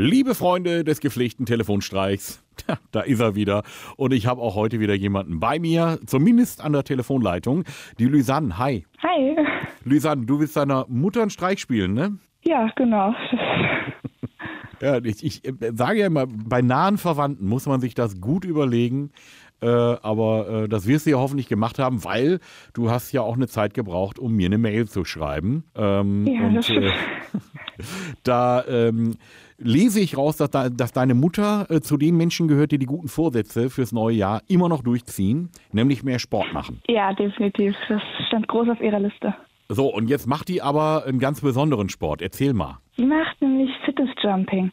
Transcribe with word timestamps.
Liebe 0.00 0.36
Freunde 0.36 0.84
des 0.84 1.00
gepflegten 1.00 1.44
Telefonstreichs, 1.44 2.40
da 2.92 3.00
ist 3.00 3.18
er 3.18 3.34
wieder. 3.34 3.64
Und 3.96 4.12
ich 4.12 4.28
habe 4.28 4.40
auch 4.40 4.54
heute 4.54 4.78
wieder 4.78 4.94
jemanden 4.94 5.40
bei 5.40 5.58
mir, 5.58 5.98
zumindest 6.06 6.60
an 6.60 6.72
der 6.72 6.84
Telefonleitung. 6.84 7.64
Die 7.98 8.04
Lysanne, 8.04 8.56
hi. 8.58 8.86
Hi. 9.02 9.36
Lysanne, 9.82 10.24
du 10.24 10.38
willst 10.38 10.56
deiner 10.56 10.86
Mutter 10.88 11.22
einen 11.22 11.30
Streich 11.30 11.58
spielen, 11.58 11.94
ne? 11.94 12.16
Ja, 12.44 12.70
genau. 12.76 13.12
Ja, 14.80 14.98
ich, 15.02 15.24
ich 15.24 15.42
sage 15.74 15.98
ja 15.98 16.06
immer, 16.06 16.28
bei 16.28 16.62
nahen 16.62 16.98
Verwandten 16.98 17.48
muss 17.48 17.66
man 17.66 17.80
sich 17.80 17.96
das 17.96 18.20
gut 18.20 18.44
überlegen. 18.44 19.10
Äh, 19.60 19.66
aber 19.66 20.64
äh, 20.64 20.68
das 20.68 20.86
wirst 20.86 21.06
du 21.06 21.10
ja 21.10 21.16
hoffentlich 21.18 21.48
gemacht 21.48 21.78
haben, 21.78 22.04
weil 22.04 22.38
du 22.74 22.90
hast 22.90 23.12
ja 23.12 23.22
auch 23.22 23.34
eine 23.34 23.48
Zeit 23.48 23.74
gebraucht, 23.74 24.18
um 24.18 24.34
mir 24.34 24.46
eine 24.46 24.58
Mail 24.58 24.88
zu 24.88 25.04
schreiben. 25.04 25.64
Ähm, 25.76 26.26
Ja, 26.26 26.46
und 26.46 26.54
das 26.54 26.70
äh, 26.70 26.90
da 28.22 28.64
ähm, 28.68 29.16
lese 29.58 30.00
ich 30.00 30.16
raus, 30.16 30.36
dass, 30.36 30.50
da, 30.50 30.68
dass 30.68 30.92
deine 30.92 31.14
Mutter 31.14 31.66
äh, 31.70 31.80
zu 31.80 31.96
den 31.96 32.16
Menschen 32.16 32.48
gehört, 32.48 32.72
die 32.72 32.78
die 32.78 32.86
guten 32.86 33.08
Vorsätze 33.08 33.70
fürs 33.70 33.92
neue 33.92 34.14
Jahr 34.14 34.42
immer 34.48 34.68
noch 34.68 34.82
durchziehen, 34.82 35.50
nämlich 35.72 36.04
mehr 36.04 36.18
Sport 36.18 36.52
machen. 36.52 36.80
Ja, 36.88 37.12
definitiv. 37.12 37.74
Das 37.88 38.02
stand 38.28 38.48
groß 38.48 38.68
auf 38.68 38.80
ihrer 38.80 39.00
Liste. 39.00 39.34
So, 39.68 39.92
und 39.92 40.08
jetzt 40.08 40.26
macht 40.26 40.48
die 40.48 40.62
aber 40.62 41.04
einen 41.06 41.18
ganz 41.18 41.42
besonderen 41.42 41.88
Sport. 41.90 42.22
Erzähl 42.22 42.54
mal. 42.54 42.78
Sie 42.96 43.04
macht 43.04 43.40
nämlich 43.42 43.70
Fitnessjumping. 43.84 44.70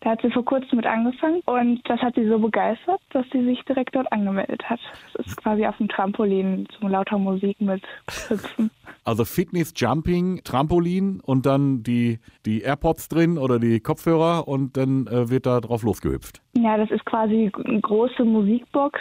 Da 0.00 0.10
hat 0.10 0.22
sie 0.22 0.30
vor 0.30 0.44
kurzem 0.44 0.76
mit 0.76 0.86
angefangen 0.86 1.40
und 1.46 1.80
das 1.88 2.00
hat 2.00 2.14
sie 2.14 2.26
so 2.28 2.38
begeistert, 2.38 3.00
dass 3.10 3.26
sie 3.32 3.44
sich 3.44 3.64
direkt 3.64 3.96
dort 3.96 4.10
angemeldet 4.12 4.62
hat. 4.68 4.78
Das 5.14 5.26
ist 5.26 5.36
quasi 5.36 5.66
auf 5.66 5.76
dem 5.78 5.88
Trampolin 5.88 6.68
zu 6.78 6.86
lauter 6.86 7.18
Musik 7.18 7.60
mit 7.60 7.82
Hüpfen. 8.28 8.70
Also 9.04 9.24
Fitness, 9.24 9.72
Jumping, 9.74 10.42
Trampolin 10.44 11.20
und 11.20 11.46
dann 11.46 11.82
die, 11.82 12.20
die 12.46 12.60
AirPods 12.60 13.08
drin 13.08 13.38
oder 13.38 13.58
die 13.58 13.80
Kopfhörer 13.80 14.46
und 14.46 14.76
dann 14.76 15.06
äh, 15.08 15.30
wird 15.30 15.46
da 15.46 15.60
drauf 15.60 15.82
losgehüpft. 15.82 16.42
Ja, 16.56 16.76
das 16.76 16.90
ist 16.90 17.04
quasi 17.04 17.50
eine 17.64 17.80
große 17.80 18.24
Musikbox, 18.24 19.00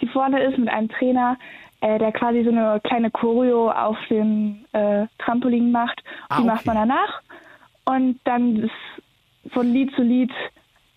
die 0.00 0.08
vorne 0.08 0.42
ist 0.42 0.58
mit 0.58 0.68
einem 0.68 0.88
Trainer, 0.88 1.38
äh, 1.82 1.98
der 1.98 2.12
quasi 2.12 2.42
so 2.42 2.50
eine 2.50 2.80
kleine 2.82 3.10
Choreo 3.10 3.70
auf 3.70 3.96
dem 4.10 4.64
äh, 4.72 5.06
Trampolin 5.18 5.70
macht. 5.70 6.02
Ah, 6.28 6.36
die 6.36 6.42
okay. 6.42 6.50
macht 6.50 6.66
man 6.66 6.76
danach 6.76 7.22
und 7.84 8.20
dann 8.24 8.56
ist 8.56 8.70
von 9.52 9.72
Lied 9.72 9.90
zu 9.94 10.02
Lied 10.02 10.30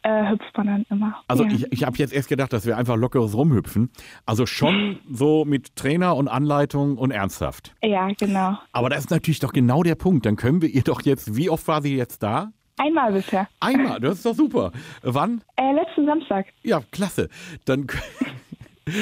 äh, 0.06 0.30
hüpft 0.30 0.56
man 0.56 0.68
dann 0.68 0.86
immer. 0.90 1.16
Also 1.28 1.44
ja. 1.46 1.52
ich, 1.52 1.72
ich 1.72 1.84
habe 1.84 1.98
jetzt 1.98 2.14
erst 2.14 2.30
gedacht, 2.30 2.54
dass 2.54 2.66
wir 2.66 2.78
einfach 2.78 2.96
lockeres 2.96 3.36
Rumhüpfen. 3.36 3.90
Also 4.26 4.46
schon 4.46 5.00
so 5.10 5.46
mit 5.46 5.76
Trainer 5.76 6.16
und 6.16 6.28
Anleitung 6.28 6.98
und 6.98 7.12
ernsthaft. 7.12 7.74
ja, 7.84 8.08
genau. 8.18 8.58
Aber 8.72 8.90
das 8.90 9.00
ist 9.00 9.12
natürlich 9.12 9.40
doch 9.40 9.52
genau 9.52 9.82
der 9.82 9.96
Punkt. 9.96 10.26
Dann 10.26 10.36
können 10.36 10.62
wir 10.62 10.70
ihr 10.70 10.84
doch 10.84 11.02
jetzt, 11.02 11.36
wie 11.36 11.50
oft 11.50 11.68
war 11.68 11.82
sie 11.82 11.96
jetzt 11.96 12.22
da? 12.22 12.52
Einmal 12.78 13.14
bisher. 13.14 13.48
Einmal, 13.62 14.00
das 14.02 14.16
ist 14.16 14.26
doch 14.26 14.36
super. 14.36 14.72
Wann? 15.02 15.42
Äh, 15.56 15.72
letzten 15.74 16.06
Samstag. 16.06 16.48
Ja, 16.62 16.82
klasse. 16.92 17.30
Dann, 17.64 17.88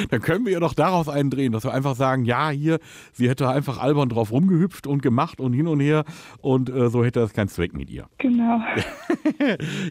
dann 0.10 0.22
können 0.22 0.46
wir 0.46 0.54
ja 0.54 0.60
doch 0.60 0.74
daraus 0.74 1.10
einen 1.10 1.30
drehen, 1.30 1.52
dass 1.52 1.64
wir 1.64 1.74
einfach 1.74 1.96
sagen, 1.96 2.26
ja, 2.26 2.50
hier, 2.50 2.80
sie 3.12 3.30
hätte 3.30 3.50
einfach 3.50 3.80
albern 3.80 4.10
drauf 4.10 4.32
rumgehüpft 4.32 4.88
und 4.88 5.02
gemacht 5.02 5.40
und 5.40 5.54
hin 5.54 5.68
und 5.68 5.80
her 5.80 6.06
und 6.40 6.70
äh, 6.70 6.90
so 6.90 7.04
hätte 7.04 7.20
das 7.20 7.34
keinen 7.34 7.50
Zweck 7.50 7.74
mit 7.74 7.90
ihr. 7.90 8.08
Genau. 8.18 8.62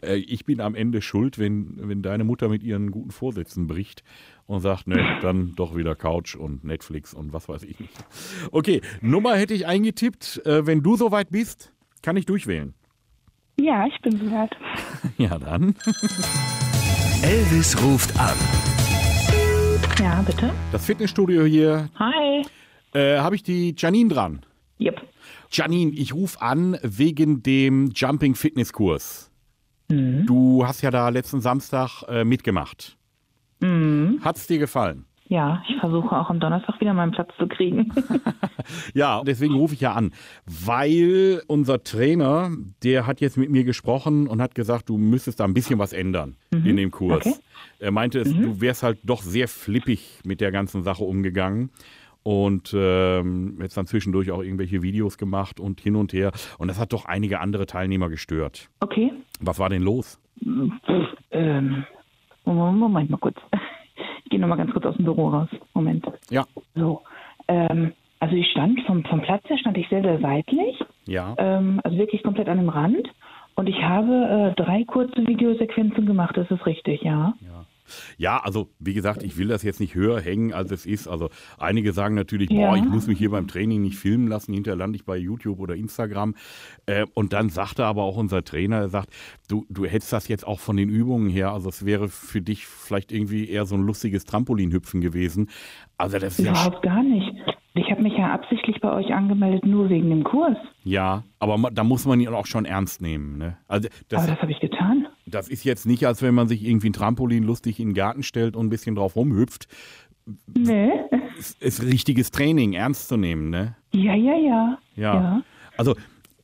Äh, 0.03 0.15
ich 0.15 0.45
bin 0.45 0.61
am 0.61 0.73
Ende 0.73 1.01
schuld, 1.01 1.37
wenn, 1.37 1.75
wenn 1.77 2.01
deine 2.01 2.23
Mutter 2.23 2.49
mit 2.49 2.63
ihren 2.63 2.91
guten 2.91 3.11
Vorsätzen 3.11 3.67
bricht 3.67 4.03
und 4.45 4.61
sagt, 4.61 4.87
ne, 4.87 5.19
dann 5.21 5.53
doch 5.55 5.75
wieder 5.75 5.95
Couch 5.95 6.35
und 6.35 6.63
Netflix 6.63 7.13
und 7.13 7.33
was 7.33 7.47
weiß 7.47 7.63
ich 7.63 7.79
nicht. 7.79 7.93
Okay, 8.51 8.81
Nummer 9.01 9.35
hätte 9.35 9.53
ich 9.53 9.67
eingetippt. 9.67 10.45
Äh, 10.45 10.65
wenn 10.65 10.81
du 10.81 10.95
soweit 10.95 11.29
bist, 11.29 11.71
kann 12.01 12.17
ich 12.17 12.25
durchwählen. 12.25 12.73
Ja, 13.59 13.85
ich 13.85 13.99
bin 14.01 14.17
soweit. 14.17 14.55
Ja, 15.17 15.37
dann. 15.37 15.75
Elvis 17.21 17.81
ruft 17.81 18.19
an. 18.19 18.35
Ja, 20.03 20.21
bitte. 20.21 20.51
Das 20.73 20.85
Fitnessstudio 20.85 21.45
hier. 21.45 21.89
Hi. 21.97 22.41
Äh, 22.93 23.19
Habe 23.19 23.37
ich 23.37 23.43
die 23.43 23.73
Janine 23.77 24.09
dran? 24.13 24.45
Yep. 24.77 25.01
Janine, 25.49 25.93
ich 25.93 26.13
rufe 26.13 26.41
an 26.41 26.77
wegen 26.83 27.41
dem 27.41 27.89
Jumping 27.95 28.35
Fitness 28.35 28.73
Kurs. 28.73 29.31
Mhm. 29.87 30.25
Du 30.25 30.67
hast 30.67 30.81
ja 30.81 30.91
da 30.91 31.07
letzten 31.07 31.39
Samstag 31.39 32.03
äh, 32.09 32.25
mitgemacht. 32.25 32.97
Mhm. 33.61 34.19
Hat's 34.21 34.45
dir 34.45 34.59
gefallen? 34.59 35.05
Ja, 35.33 35.63
ich 35.67 35.77
versuche 35.77 36.15
auch 36.15 36.29
am 36.29 36.39
Donnerstag 36.39 36.79
wieder 36.79 36.93
meinen 36.93 37.11
Platz 37.11 37.31
zu 37.39 37.47
kriegen. 37.47 37.91
Ja, 38.93 39.21
deswegen 39.25 39.55
rufe 39.55 39.73
ich 39.73 39.81
ja 39.81 39.91
an, 39.91 40.13
weil 40.45 41.41
unser 41.47 41.83
Trainer, 41.83 42.49
der 42.81 43.05
hat 43.05 43.19
jetzt 43.19 43.35
mit 43.35 43.49
mir 43.49 43.65
gesprochen 43.65 44.25
und 44.25 44.41
hat 44.41 44.55
gesagt, 44.55 44.87
du 44.87 44.97
müsstest 44.97 45.41
da 45.41 45.43
ein 45.43 45.53
bisschen 45.53 45.79
was 45.79 45.91
ändern 45.91 46.37
in 46.51 46.77
dem 46.77 46.89
Kurs. 46.89 47.25
Okay. 47.25 47.35
Er 47.79 47.91
meinte, 47.91 48.19
es, 48.19 48.33
du 48.33 48.61
wärst 48.61 48.83
halt 48.83 48.99
doch 49.03 49.21
sehr 49.21 49.49
flippig 49.49 50.21
mit 50.23 50.39
der 50.39 50.53
ganzen 50.53 50.83
Sache 50.83 51.03
umgegangen 51.03 51.71
und 52.23 52.73
ähm, 52.73 53.57
jetzt 53.61 53.75
dann 53.75 53.85
zwischendurch 53.85 54.31
auch 54.31 54.41
irgendwelche 54.41 54.81
Videos 54.81 55.17
gemacht 55.17 55.59
und 55.59 55.81
hin 55.81 55.97
und 55.97 56.13
her. 56.13 56.31
Und 56.57 56.69
das 56.69 56.79
hat 56.79 56.93
doch 56.93 57.03
einige 57.03 57.41
andere 57.41 57.65
Teilnehmer 57.65 58.07
gestört. 58.07 58.69
Okay. 58.79 59.11
Was 59.41 59.59
war 59.59 59.67
denn 59.67 59.81
los? 59.81 60.21
Ähm, 61.31 61.83
Moment 62.45 63.09
mal 63.09 63.17
kurz. 63.17 63.37
Nochmal 64.43 64.57
ganz 64.57 64.73
kurz 64.73 64.85
aus 64.85 64.95
dem 64.95 65.05
Büro 65.05 65.29
raus. 65.29 65.49
Moment. 65.73 66.05
Ja, 66.29 66.45
So. 66.75 67.01
Ähm, 67.47 67.93
also 68.19 68.35
ich 68.35 68.49
stand 68.51 68.79
vom, 68.81 69.03
vom 69.03 69.21
Platz 69.21 69.43
her 69.49 69.57
stand 69.57 69.77
ich 69.77 69.87
sehr, 69.89 70.01
sehr 70.01 70.19
seitlich. 70.19 70.79
ja. 71.05 71.35
Ähm, 71.37 71.81
also 71.83 71.97
wirklich 71.97 72.23
komplett 72.23 72.47
an 72.47 72.57
dem 72.57 72.69
Rand. 72.69 73.09
Und 73.55 73.67
ich 73.67 73.83
habe 73.83 74.53
äh, 74.57 74.61
drei 74.61 74.83
kurze 74.83 75.27
Videosequenzen 75.27 76.05
gemacht, 76.05 76.35
das 76.35 76.49
ist 76.49 76.65
richtig, 76.65 77.03
ja. 77.03 77.33
Ja, 77.41 77.62
also 78.43 78.69
wie 78.79 78.93
gesagt, 78.93 79.23
ich 79.23 79.37
will 79.37 79.47
das 79.47 79.63
jetzt 79.63 79.79
nicht 79.79 79.95
höher 79.95 80.19
hängen, 80.21 80.53
als 80.53 80.71
es 80.71 80.85
ist. 80.85 81.07
Also 81.07 81.29
einige 81.57 81.93
sagen 81.93 82.15
natürlich, 82.15 82.49
Ja. 82.49 82.69
boah, 82.69 82.77
ich 82.77 82.83
muss 82.85 83.07
mich 83.07 83.17
hier 83.17 83.31
beim 83.31 83.47
Training 83.47 83.81
nicht 83.81 83.97
filmen 83.97 84.27
lassen, 84.27 84.53
hinterher 84.53 84.77
lande 84.77 84.95
ich 84.95 85.05
bei 85.05 85.17
YouTube 85.17 85.59
oder 85.59 85.75
Instagram. 85.75 86.35
Äh, 86.85 87.05
und 87.13 87.33
dann 87.33 87.49
sagte 87.49 87.85
aber 87.85 88.03
auch 88.03 88.17
unser 88.17 88.43
Trainer, 88.43 88.77
er 88.77 88.89
sagt, 88.89 89.09
du, 89.49 89.65
du 89.69 89.85
hättest 89.85 90.13
das 90.13 90.27
jetzt 90.27 90.45
auch 90.47 90.59
von 90.59 90.77
den 90.77 90.89
Übungen 90.89 91.29
her, 91.29 91.51
also 91.53 91.69
es 91.69 91.85
wäre 91.85 92.09
für 92.09 92.41
dich 92.41 92.65
vielleicht 92.67 93.11
irgendwie 93.11 93.49
eher 93.49 93.65
so 93.65 93.75
ein 93.75 93.81
lustiges 93.83 94.25
Trampolinhüpfen 94.25 95.01
gewesen. 95.01 95.49
Also 95.97 96.17
das 96.19 96.39
ist 96.39 96.45
ja, 96.45 96.51
Überhaupt 96.51 96.81
gar 96.81 97.03
nicht. 97.03 97.31
Ich 97.75 97.89
habe 97.89 98.03
mich 98.03 98.13
ja 98.15 98.31
absichtlich 98.31 98.79
bei 98.81 98.91
euch 98.91 99.11
angemeldet, 99.13 99.65
nur 99.65 99.89
wegen 99.89 100.09
dem 100.11 100.23
Kurs. 100.23 100.55
ja, 100.83 101.23
aber 101.39 101.71
da 101.71 101.83
muss 101.83 102.05
man 102.05 102.19
ihn 102.19 102.27
auch 102.29 102.45
schon 102.45 102.65
ernst 102.65 103.01
nehmen. 103.01 103.37
Ne? 103.39 103.57
Also 103.67 103.89
das, 104.09 104.21
Aber 104.23 104.31
das 104.31 104.41
habe 104.41 104.51
ich 104.51 104.59
getan. 104.59 105.02
Das 105.33 105.47
ist 105.47 105.63
jetzt 105.63 105.85
nicht, 105.85 106.05
als 106.05 106.21
wenn 106.21 106.33
man 106.33 106.47
sich 106.47 106.63
irgendwie 106.63 106.89
ein 106.89 106.93
Trampolin 106.93 107.43
lustig 107.43 107.79
in 107.79 107.89
den 107.89 107.93
Garten 107.93 108.23
stellt 108.23 108.55
und 108.55 108.67
ein 108.67 108.69
bisschen 108.69 108.95
drauf 108.95 109.15
rumhüpft. 109.15 109.67
Nee. 110.47 110.91
Es 111.39 111.55
ist 111.59 111.83
richtiges 111.83 112.31
Training, 112.31 112.73
ernst 112.73 113.09
zu 113.09 113.17
nehmen, 113.17 113.49
ne? 113.49 113.75
Ja, 113.91 114.15
ja, 114.15 114.35
ja. 114.35 114.79
Ja. 114.95 115.43
Also 115.75 115.95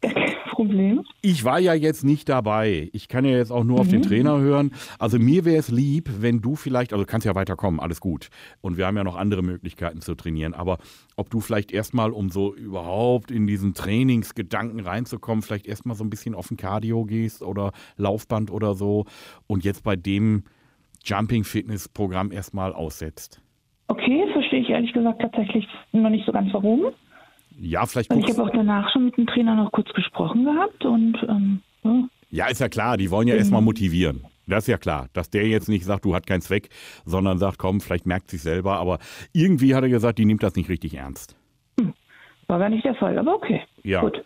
Gar 0.02 0.14
kein 0.14 0.34
Problem. 0.50 1.04
ich 1.22 1.44
war 1.46 1.60
ja 1.60 1.74
jetzt 1.74 2.04
nicht 2.04 2.28
dabei. 2.28 2.90
Ich 2.94 3.08
kann 3.08 3.24
ja 3.26 3.32
jetzt 3.32 3.52
auch 3.52 3.64
nur 3.64 3.80
auf 3.80 3.88
den 3.88 4.02
Trainer 4.02 4.40
hören. 4.40 4.72
Also 4.98 5.18
mir 5.20 5.46
wäre 5.46 5.58
es 5.58 5.70
lieb, 5.70 6.10
wenn 6.20 6.42
du 6.42 6.56
vielleicht, 6.56 6.92
also 6.92 7.06
du 7.06 7.10
kannst 7.10 7.26
ja 7.26 7.36
weiterkommen, 7.36 7.80
alles 7.80 8.02
gut. 8.02 8.30
Und 8.62 8.78
wir 8.78 8.86
haben 8.86 8.98
ja 8.98 9.04
noch 9.04 9.16
andere 9.16 9.42
Möglichkeiten 9.42 10.02
zu 10.02 10.16
trainieren. 10.16 10.54
Aber 10.54 10.78
ob 11.16 11.30
du 11.30 11.40
vielleicht 11.40 11.72
erstmal, 11.72 12.12
um 12.12 12.30
so 12.30 12.54
überhaupt 12.54 13.32
in 13.32 13.48
diesen 13.48 13.74
Trainingsgedanken 13.74 14.82
reinzukommen, 14.82 15.42
vielleicht 15.42 15.68
erstmal 15.68 15.96
so 15.96 16.04
ein 16.04 16.10
bisschen 16.10 16.36
auf 16.36 16.52
ein 16.52 16.58
Cardio 16.58 17.06
gehst 17.06 17.42
oder 17.42 17.72
Laufband 17.98 18.52
oder 18.52 18.76
so 18.76 19.06
und 19.48 19.64
jetzt 19.64 19.84
bei 19.84 19.96
dem 19.96 20.44
Jumping-Fitness-Programm 21.06 22.32
erstmal 22.32 22.74
aussetzt. 22.74 23.42
Okay, 23.88 24.26
verstehe 24.34 24.62
ich 24.62 24.70
ehrlich 24.70 24.94
gesagt 24.94 25.22
tatsächlich 25.22 25.68
noch 25.92 26.10
nicht 26.10 26.26
so 26.26 26.32
ganz 26.32 26.54
warum. 26.54 26.92
Ja, 27.62 27.86
vielleicht 27.86 28.12
Und 28.12 28.20
ich 28.20 28.30
habe 28.30 28.44
auch 28.44 28.52
danach 28.52 28.92
schon 28.92 29.06
mit 29.06 29.18
dem 29.18 29.28
Trainer 29.28 29.56
noch 29.56 29.72
kurz 29.72 29.90
gesprochen 29.94 30.46
gehabt 30.46 30.86
und 30.86 31.18
ähm, 31.28 31.62
ja. 31.84 32.04
Ja, 32.32 32.46
ist 32.48 32.62
ja 32.62 32.70
klar, 32.70 32.96
die 32.96 33.10
wollen 33.10 33.28
ja 33.28 33.36
erstmal 33.36 33.62
motivieren. 33.62 34.24
Das 34.46 34.64
ist 34.64 34.68
ja 34.68 34.78
klar, 34.78 35.08
dass 35.14 35.30
der 35.30 35.48
jetzt 35.48 35.68
nicht 35.68 35.84
sagt, 35.84 36.06
du 36.06 36.16
hat 36.16 36.28
keinen 36.28 36.42
Zweck, 36.42 36.70
sondern 37.06 37.38
sagt, 37.38 37.58
komm, 37.58 37.82
vielleicht 37.82 38.06
merkt 38.06 38.30
sich 38.30 38.42
selber, 38.42 38.78
aber 38.78 39.00
irgendwie 39.34 39.76
hat 39.76 39.84
er 39.84 39.90
gesagt, 39.90 40.20
die 40.20 40.26
nimmt 40.26 40.44
das 40.44 40.56
nicht 40.56 40.70
richtig 40.70 40.96
ernst. 40.96 41.36
war 42.48 42.60
gar 42.60 42.70
nicht 42.70 42.86
der 42.86 42.96
Fall, 42.96 43.18
aber 43.18 43.36
okay. 43.36 43.62
Ja. 43.84 44.02
Gut, 44.02 44.24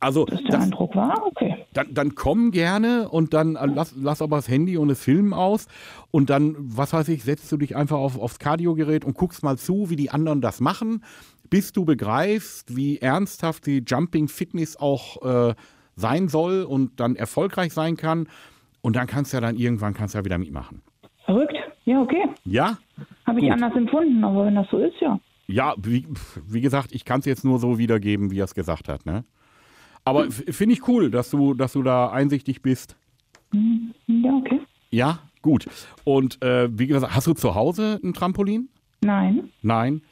Also, 0.00 0.26
dass 0.26 0.40
der 0.42 0.50
das, 0.50 0.64
Eindruck 0.64 0.94
war, 0.94 1.26
okay. 1.26 1.56
dann, 1.72 1.94
dann 1.94 2.14
komm 2.14 2.50
gerne 2.50 3.08
und 3.08 3.32
dann 3.32 3.56
äh, 3.56 3.66
lass, 3.66 3.94
lass 3.96 4.20
aber 4.20 4.36
das 4.36 4.48
Handy 4.48 4.76
und 4.76 4.88
das 4.88 5.02
Filmen 5.02 5.32
aus 5.32 5.66
und 6.10 6.28
dann, 6.28 6.56
was 6.58 6.92
weiß 6.92 7.08
ich, 7.08 7.24
setzt 7.24 7.50
du 7.50 7.56
dich 7.56 7.74
einfach 7.74 7.96
auf, 7.96 8.18
aufs 8.18 8.38
Kardiogerät 8.38 9.04
und 9.04 9.14
guckst 9.14 9.42
mal 9.42 9.56
zu, 9.56 9.88
wie 9.88 9.96
die 9.96 10.10
anderen 10.10 10.40
das 10.40 10.60
machen, 10.60 11.02
bis 11.48 11.72
du 11.72 11.84
begreifst, 11.84 12.76
wie 12.76 12.98
ernsthaft 12.98 13.66
die 13.66 13.82
Jumping 13.86 14.28
Fitness 14.28 14.76
auch 14.76 15.22
äh, 15.50 15.54
sein 15.96 16.28
soll 16.28 16.64
und 16.64 17.00
dann 17.00 17.16
erfolgreich 17.16 17.72
sein 17.72 17.96
kann. 17.96 18.28
Und 18.82 18.96
dann 18.96 19.06
kannst 19.06 19.32
du 19.32 19.38
ja 19.38 19.40
dann 19.40 19.56
irgendwann 19.56 19.94
kannst 19.94 20.14
ja 20.14 20.24
wieder 20.24 20.36
mitmachen. 20.36 20.82
Verrückt. 21.24 21.54
Ja, 21.84 22.00
okay. 22.00 22.28
Ja? 22.44 22.78
Habe 23.26 23.38
ich 23.40 23.44
Gut. 23.44 23.52
anders 23.52 23.74
empfunden, 23.74 24.22
aber 24.24 24.46
wenn 24.46 24.54
das 24.54 24.66
so 24.70 24.78
ist, 24.78 25.00
ja. 25.00 25.18
Ja, 25.46 25.74
wie, 25.78 26.06
wie 26.46 26.60
gesagt, 26.60 26.92
ich 26.92 27.04
kann 27.04 27.20
es 27.20 27.26
jetzt 27.26 27.44
nur 27.44 27.58
so 27.58 27.78
wiedergeben, 27.78 28.30
wie 28.30 28.40
er 28.40 28.44
es 28.44 28.54
gesagt 28.54 28.88
hat. 28.88 29.04
Ne? 29.04 29.24
Aber 30.04 30.30
finde 30.30 30.74
ich 30.74 30.86
cool, 30.88 31.10
dass 31.10 31.30
du, 31.30 31.54
dass 31.54 31.72
du 31.72 31.82
da 31.82 32.10
einsichtig 32.10 32.62
bist. 32.62 32.96
Hm, 33.52 33.94
Ja, 34.06 34.32
okay. 34.34 34.60
Ja, 34.90 35.18
gut. 35.42 35.66
Und 36.04 36.42
äh, 36.42 36.68
wie 36.78 36.86
gesagt, 36.86 37.14
hast 37.14 37.26
du 37.26 37.32
zu 37.34 37.54
Hause 37.54 38.00
ein 38.04 38.12
Trampolin? 38.12 38.68
Nein. 39.02 39.50
Nein. 39.62 40.02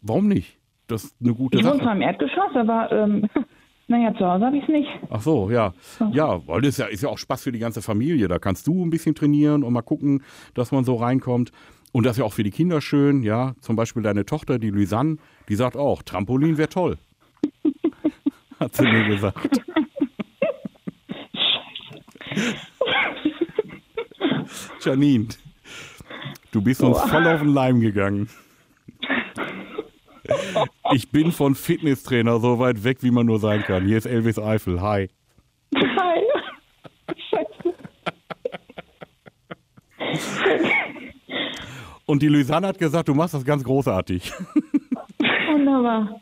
Warum 0.00 0.28
nicht? 0.28 0.58
Das 0.88 1.04
ist 1.04 1.16
eine 1.22 1.34
gute 1.34 1.58
Ich 1.58 1.64
wohne 1.64 1.74
Sache. 1.74 1.84
zwar 1.84 1.94
im 1.94 2.02
Erdgeschoss, 2.02 2.54
aber 2.54 2.90
ähm, 2.92 3.28
naja, 3.88 4.12
zu 4.14 4.24
Hause 4.26 4.46
habe 4.46 4.56
ich 4.56 4.62
es 4.64 4.68
nicht. 4.68 4.88
Ach 5.10 5.20
so, 5.20 5.50
ja. 5.50 5.72
Ja, 6.12 6.46
weil 6.48 6.60
das 6.62 6.70
ist 6.70 6.78
ja, 6.78 6.86
ist 6.86 7.02
ja 7.02 7.08
auch 7.08 7.18
Spaß 7.18 7.42
für 7.44 7.52
die 7.52 7.58
ganze 7.58 7.82
Familie. 7.82 8.28
Da 8.28 8.38
kannst 8.38 8.66
du 8.66 8.84
ein 8.84 8.90
bisschen 8.90 9.14
trainieren 9.14 9.62
und 9.62 9.72
mal 9.72 9.82
gucken, 9.82 10.22
dass 10.54 10.72
man 10.72 10.84
so 10.84 10.96
reinkommt. 10.96 11.52
Und 11.92 12.04
das 12.06 12.12
ist 12.12 12.18
ja 12.18 12.24
auch 12.24 12.32
für 12.32 12.42
die 12.42 12.50
Kinder 12.50 12.80
schön, 12.80 13.22
ja. 13.22 13.54
Zum 13.60 13.76
Beispiel 13.76 14.02
deine 14.02 14.24
Tochter, 14.24 14.58
die 14.58 14.70
Lysanne, 14.70 15.16
die 15.48 15.54
sagt 15.54 15.76
auch, 15.76 16.02
Trampolin 16.02 16.56
wäre 16.58 16.68
toll. 16.70 16.96
Hat 18.62 18.76
sie 18.76 18.84
mir 18.84 19.04
gesagt. 19.04 19.60
Janine, 24.80 25.26
du 26.52 26.62
bist 26.62 26.80
uns 26.80 27.00
voll 27.00 27.26
auf 27.26 27.40
den 27.40 27.48
Leim 27.48 27.80
gegangen. 27.80 28.28
Ich 30.92 31.10
bin 31.10 31.32
von 31.32 31.56
Fitnesstrainer 31.56 32.38
so 32.38 32.60
weit 32.60 32.84
weg, 32.84 32.98
wie 33.00 33.10
man 33.10 33.26
nur 33.26 33.40
sein 33.40 33.64
kann. 33.64 33.84
Hier 33.84 33.98
ist 33.98 34.06
Elvis 34.06 34.38
Eifel. 34.38 34.80
Hi. 34.80 35.10
Hi. 35.74 36.20
Scheiße. 37.30 37.74
Und 42.06 42.22
die 42.22 42.28
Lysanne 42.28 42.68
hat 42.68 42.78
gesagt, 42.78 43.08
du 43.08 43.14
machst 43.14 43.34
das 43.34 43.44
ganz 43.44 43.64
großartig. 43.64 44.32
Wunderbar. 45.50 46.20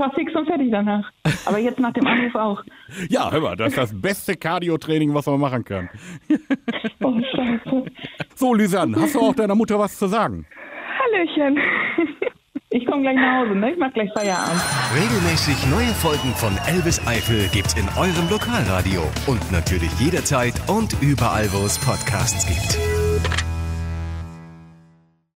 Ich 0.00 0.06
war 0.06 0.14
fix 0.14 0.34
und 0.34 0.46
fertig 0.46 0.70
danach. 0.70 1.04
Aber 1.44 1.58
jetzt 1.58 1.78
nach 1.78 1.92
dem 1.92 2.06
Anruf 2.06 2.34
auch. 2.34 2.62
Ja, 3.10 3.30
hör 3.30 3.40
mal, 3.40 3.54
das 3.54 3.68
ist 3.68 3.76
das 3.76 4.00
beste 4.00 4.34
Cardio-Training, 4.34 5.12
was 5.12 5.26
man 5.26 5.38
machen 5.38 5.62
kann. 5.62 5.90
Oh, 7.02 7.20
scheiße. 7.34 7.84
So, 8.34 8.54
Lysanne, 8.54 8.96
hast 8.98 9.14
du 9.14 9.20
auch 9.20 9.34
deiner 9.34 9.54
Mutter 9.54 9.78
was 9.78 9.98
zu 9.98 10.06
sagen? 10.06 10.46
Hallöchen. 10.98 11.58
Ich 12.72 12.86
komme 12.86 13.02
gleich 13.02 13.16
nach 13.16 13.40
Hause, 13.40 13.56
ne? 13.56 13.72
Ich 13.72 13.78
mach 13.78 13.92
gleich 13.92 14.08
Feierabend. 14.12 14.62
Regelmäßig 14.94 15.66
neue 15.70 15.92
Folgen 15.92 16.32
von 16.36 16.56
Elvis 16.68 17.04
Eifel 17.04 17.48
gibt's 17.48 17.74
in 17.74 17.86
eurem 17.98 18.30
Lokalradio 18.30 19.02
und 19.26 19.50
natürlich 19.50 19.90
jederzeit 19.98 20.54
und 20.68 20.94
überall, 21.02 21.52
wo 21.52 21.66
es 21.66 21.80
Podcasts 21.80 22.46
gibt. 22.46 22.99